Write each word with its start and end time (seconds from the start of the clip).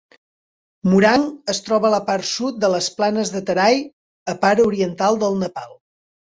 Morang 0.93 1.25
es 1.53 1.59
troba 1.67 1.87
a 1.89 1.91
la 1.95 1.99
part 2.07 2.27
sud 2.29 2.57
de 2.63 2.71
les 2.77 2.87
planes 3.01 3.33
de 3.35 3.43
Terai, 3.51 3.79
a 4.35 4.37
part 4.47 4.65
oriental 4.65 5.21
del 5.27 5.39
Nepal. 5.45 5.79